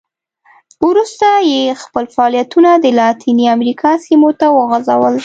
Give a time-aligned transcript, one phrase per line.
[0.87, 5.15] وروسته یې خپل فعالیتونه د لاتینې امریکا سیمو ته وغځول.